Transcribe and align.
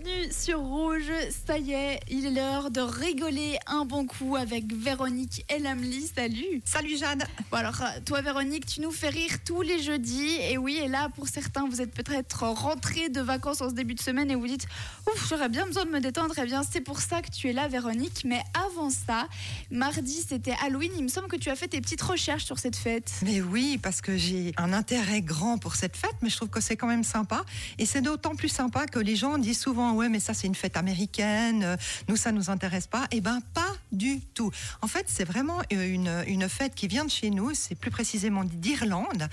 bienvenue 0.00 0.32
sur 0.32 0.60
Rouge. 0.60 1.10
Ça 1.46 1.58
y 1.58 1.72
est, 1.72 2.00
il 2.08 2.26
est 2.26 2.30
l'heure 2.30 2.70
de 2.70 2.80
rigoler 2.80 3.58
un 3.66 3.84
bon 3.84 4.06
coup 4.06 4.36
avec 4.36 4.72
Véronique 4.72 5.44
et 5.54 5.58
Lamely. 5.58 6.10
Salut. 6.14 6.62
Salut 6.64 6.96
Jeanne. 6.96 7.24
Bon 7.50 7.58
alors, 7.58 7.82
toi 8.04 8.20
Véronique, 8.20 8.66
tu 8.66 8.80
nous 8.80 8.92
fais 8.92 9.08
rire 9.08 9.32
tous 9.44 9.62
les 9.62 9.82
jeudis. 9.82 10.36
Et 10.42 10.58
oui, 10.58 10.78
et 10.82 10.88
là, 10.88 11.08
pour 11.14 11.28
certains, 11.28 11.66
vous 11.68 11.80
êtes 11.80 11.92
peut-être 11.92 12.44
rentrés 12.44 13.08
de 13.08 13.20
vacances 13.20 13.60
en 13.60 13.70
ce 13.70 13.74
début 13.74 13.94
de 13.94 14.00
semaine 14.00 14.30
et 14.30 14.34
vous 14.34 14.46
dites, 14.46 14.66
ouf, 15.06 15.28
j'aurais 15.28 15.48
bien 15.48 15.66
besoin 15.66 15.84
de 15.84 15.90
me 15.90 16.00
détendre. 16.00 16.34
Eh 16.38 16.44
bien, 16.44 16.62
c'est 16.62 16.80
pour 16.80 17.00
ça 17.00 17.22
que 17.22 17.30
tu 17.30 17.48
es 17.48 17.52
là, 17.52 17.68
Véronique. 17.68 18.22
Mais 18.24 18.42
avant 18.54 18.90
ça, 18.90 19.28
mardi, 19.70 20.24
c'était 20.26 20.54
Halloween. 20.62 20.92
Il 20.96 21.04
me 21.04 21.08
semble 21.08 21.28
que 21.28 21.36
tu 21.36 21.50
as 21.50 21.56
fait 21.56 21.68
tes 21.68 21.80
petites 21.80 22.02
recherches 22.02 22.44
sur 22.44 22.58
cette 22.58 22.76
fête. 22.76 23.12
Mais 23.22 23.40
oui, 23.40 23.78
parce 23.82 24.00
que 24.00 24.16
j'ai 24.16 24.54
un 24.56 24.72
intérêt 24.72 25.22
grand 25.22 25.58
pour 25.58 25.74
cette 25.74 25.96
fête, 25.96 26.16
mais 26.22 26.30
je 26.30 26.36
trouve 26.36 26.50
que 26.50 26.60
c'est 26.60 26.76
quand 26.76 26.88
même 26.88 27.04
sympa. 27.04 27.44
Et 27.78 27.86
c'est 27.86 28.02
d'autant 28.02 28.34
plus 28.34 28.48
sympa 28.48 28.86
que 28.86 28.98
les 28.98 29.16
gens 29.16 29.38
disent 29.38 29.60
souvent, 29.60 29.89
ouais, 29.92 30.08
mais 30.08 30.20
ça 30.20 30.34
c'est 30.34 30.46
une 30.46 30.54
fête 30.54 30.76
américaine, 30.76 31.62
euh, 31.62 31.76
nous 32.08 32.16
ça 32.16 32.32
nous 32.32 32.50
intéresse 32.50 32.86
pas. 32.86 33.06
Eh 33.10 33.20
ben 33.20 33.40
pas 33.54 33.74
du 33.92 34.20
tout. 34.34 34.50
En 34.82 34.86
fait, 34.86 35.06
c'est 35.08 35.24
vraiment 35.24 35.60
euh, 35.72 35.94
une, 35.94 36.24
une 36.26 36.48
fête 36.48 36.74
qui 36.74 36.88
vient 36.88 37.04
de 37.04 37.10
chez 37.10 37.30
nous, 37.30 37.54
c'est 37.54 37.74
plus 37.74 37.90
précisément 37.90 38.44
d'Irlande. 38.44 39.28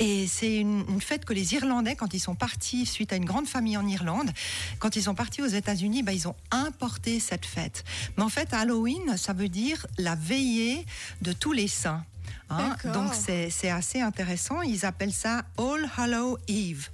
Et 0.00 0.26
c'est 0.26 0.56
une, 0.56 1.00
fête 1.00 1.24
que 1.24 1.32
les 1.32 1.54
Irlandais, 1.54 1.94
quand 1.94 2.14
ils 2.14 2.20
sont 2.20 2.34
partis 2.34 2.86
suite 2.86 3.12
à 3.12 3.16
une 3.16 3.24
grande 3.24 3.46
famille 3.46 3.76
en 3.76 3.86
Irlande, 3.86 4.30
quand 4.78 4.96
ils 4.96 5.02
sont 5.02 5.14
partis 5.14 5.42
aux 5.42 5.46
États-Unis, 5.46 6.02
ben, 6.02 6.12
ils 6.12 6.28
ont 6.28 6.36
importé 6.50 7.20
cette 7.20 7.46
fête. 7.46 7.84
Mais 8.16 8.22
en 8.22 8.28
fait, 8.28 8.52
Halloween, 8.52 9.16
ça 9.16 9.32
veut 9.32 9.48
dire 9.48 9.86
la 9.98 10.14
veillée 10.14 10.84
de 11.22 11.32
tous 11.32 11.52
les 11.52 11.68
saints. 11.68 12.04
Hein, 12.48 12.76
donc 12.92 13.12
c'est 13.14 13.70
assez 13.70 14.00
intéressant. 14.00 14.62
Ils 14.62 14.84
appellent 14.86 15.12
ça 15.12 15.44
All 15.58 15.88
Hallow 15.96 16.38
Eve. 16.46 16.88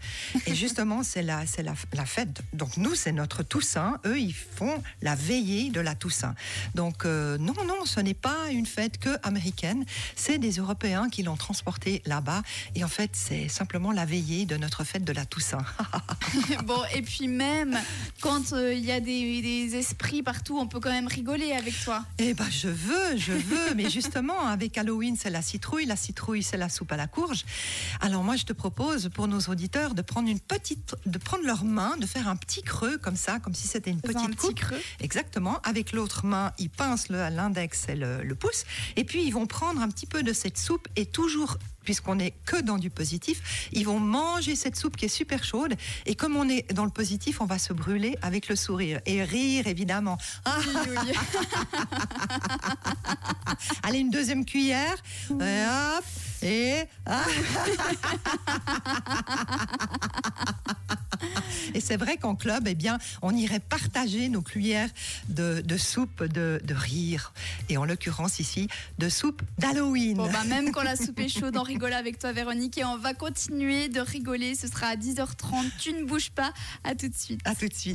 Et 0.47 0.55
justement, 0.63 1.03
c'est 1.03 1.23
la, 1.23 1.45
la, 1.59 1.75
la 1.93 2.07
fête. 2.07 2.41
Donc 2.53 2.77
nous, 2.77 2.95
c'est 2.95 3.13
notre 3.13 3.43
Toussaint. 3.43 3.99
Eux, 4.07 4.19
ils 4.19 4.35
font 4.35 4.83
la 5.03 5.15
veillée 5.15 5.71
de 5.71 5.81
la 5.81 5.95
Toussaint. 5.95 6.35
Donc 6.75 7.05
euh, 7.05 7.37
non, 7.39 7.55
non, 7.67 7.85
ce 7.85 8.01
n'est 8.01 8.15
pas 8.15 8.51
une 8.51 8.67
fête 8.67 8.99
que 8.99 9.11
américaine. 9.23 9.85
C'est 10.17 10.39
des 10.39 10.53
Européens 10.53 11.09
qui 11.11 11.23
l'ont 11.23 11.37
transportée 11.37 12.03
là-bas. 12.07 12.43
Et 12.75 12.85
en 12.85 12.89
fait, 12.89 13.11
c'est 13.13 13.49
simplement 13.49 13.93
la 13.93 14.07
veillée 14.07 14.47
de 14.47 14.57
notre 14.57 14.85
fête 14.85 15.05
de 15.05 15.13
la 15.13 15.27
Toussaint. 15.27 15.65
bon, 16.65 16.81
et 16.95 17.03
puis 17.03 17.29
même 17.29 17.79
quand 18.21 18.53
euh, 18.53 18.73
il 18.73 18.85
y 18.85 18.93
a 18.93 19.01
des, 19.01 19.43
des 19.43 19.77
esprits 19.77 20.23
partout, 20.23 20.59
on 20.59 20.67
peut 20.67 20.81
quand 20.81 20.91
même 20.91 21.09
rigoler 21.09 21.53
avec 21.53 21.79
toi. 21.85 22.05
Eh 22.19 22.33
ben, 22.33 22.49
je 22.51 22.69
veux, 22.69 23.17
je 23.17 23.33
veux. 23.33 23.75
Mais 23.75 23.91
justement, 23.91 24.47
avec 24.47 24.79
Halloween, 24.79 25.17
c'est 25.19 25.31
la 25.31 25.42
citrouille. 25.43 25.85
La 25.87 25.97
citrouille, 25.97 26.43
c'est 26.43 26.57
la 26.57 26.69
soupe 26.69 26.93
à 26.93 26.97
la 26.97 27.07
courge. 27.07 27.45
Alors 28.01 28.23
moi, 28.25 28.37
je 28.37 28.45
te 28.45 28.53
propose 28.53 29.11
pour 29.13 29.29
nos 29.29 29.41
auditeurs 29.41 29.95
de 29.95 30.03
prendre 30.03 30.29
une 30.29 30.41
petite, 30.41 30.95
de 31.07 31.19
prendre 31.19 31.45
leur 31.45 31.65
main, 31.65 31.97
de 31.99 32.07
faire 32.07 32.29
un 32.29 32.37
petit 32.37 32.63
creux 32.63 32.99
comme 32.99 33.17
ça, 33.17 33.39
comme 33.41 33.55
si 33.55 33.67
c'était 33.69 33.91
une 33.91 34.01
petite 34.01 34.17
un 34.17 34.27
petit 34.31 34.37
coupe. 34.49 34.55
creux. 34.61 34.81
Exactement. 35.01 35.61
Avec 35.65 35.93
l'autre 35.93 36.25
main, 36.25 36.53
ils 36.59 36.71
pincent 36.71 37.09
le- 37.11 37.29
l'index 37.29 37.89
et 37.89 37.95
le, 37.97 38.23
le 38.23 38.35
pouce. 38.35 38.65
Et 38.97 39.05
puis, 39.05 39.25
ils 39.25 39.33
vont 39.33 39.47
prendre 39.47 39.81
un 39.83 39.89
petit 39.89 40.07
peu 40.07 40.23
de 40.23 40.33
cette 40.33 40.59
soupe 40.59 40.89
et 40.97 41.07
toujours 41.07 41.59
puisqu'on 41.85 42.21
est 42.21 42.33
que 42.47 42.61
dans 42.63 42.79
du 42.79 42.91
positif, 42.91 43.69
ils 43.73 43.85
vont 43.85 43.99
manger 43.99 44.55
cette 44.55 44.77
soupe 44.77 44.97
qui 44.97 45.07
est 45.07 45.09
super 45.09 45.43
chaude. 45.43 45.75
Et 46.07 46.15
comme 46.15 46.37
on 46.37 46.49
est 46.49 46.73
dans 46.73 46.85
le 46.85 46.93
positif, 46.93 47.41
on 47.41 47.45
va 47.45 47.59
se 47.59 47.73
brûler 47.73 48.17
avec 48.23 48.47
le 48.49 48.55
sourire 48.55 49.01
et 49.05 49.25
rire 49.25 49.67
évidemment. 49.67 50.17
Allez, 53.93 54.01
une 54.01 54.11
deuxième 54.11 54.47
cuillère. 54.47 54.97
Et 55.29 55.35
hop. 55.35 56.05
Et. 56.43 56.85
Et 61.75 61.81
c'est 61.81 61.97
vrai 61.97 62.17
qu'en 62.17 62.35
club, 62.35 62.65
eh 62.67 62.75
bien, 62.75 62.99
on 63.23 63.35
irait 63.35 63.61
partager 63.61 64.29
nos 64.29 64.43
cuillères 64.43 64.89
de, 65.29 65.63
de 65.65 65.77
soupe 65.77 66.25
de, 66.25 66.61
de 66.65 66.75
rire. 66.75 67.33
Et 67.69 67.77
en 67.77 67.85
l'occurrence 67.85 68.41
ici, 68.41 68.69
de 68.99 69.09
soupe 69.09 69.43
d'Halloween. 69.59 70.17
Bon, 70.17 70.31
bah, 70.31 70.45
même 70.49 70.73
quand 70.73 70.83
la 70.83 70.97
soupe 70.97 71.21
est 71.21 71.29
chaude, 71.29 71.57
on 71.57 71.63
rigole 71.63 71.93
avec 71.93 72.19
toi, 72.19 72.33
Véronique. 72.33 72.79
Et 72.79 72.85
on 72.85 72.99
va 72.99 73.15
continuer 73.15 73.89
de 73.89 74.01
rigoler. 74.01 74.55
Ce 74.55 74.67
sera 74.67 74.89
à 74.89 74.97
10h30. 74.97 75.71
Tu 75.79 75.93
ne 75.93 76.05
bouges 76.05 76.31
pas. 76.31 76.53
À 76.85 76.95
tout 76.95 77.09
de 77.09 77.15
suite. 77.15 77.41
À 77.45 77.55
tout 77.55 77.69
de 77.69 77.75
suite. 77.75 77.91